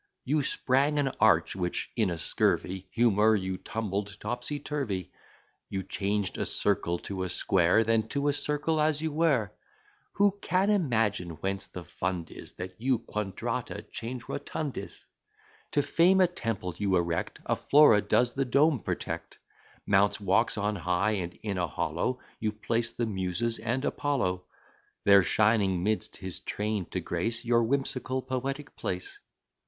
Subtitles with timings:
[0.25, 5.11] You sprang an arch which, in a scurvy Humour, you tumbled topsy turvy.
[5.69, 9.51] You change a circle to a square, Then to a circle as you were:
[10.13, 15.05] Who can imagine whence the fund is, That you quadrata change rotundis?
[15.73, 19.37] To Fame a temple you erect, A Flora does the dome protect;
[19.85, 24.45] Mounts, walks, on high; and in a hollow You place the Muses and Apollo;
[25.03, 29.19] There shining 'midst his train, to grace Your whimsical poetic place.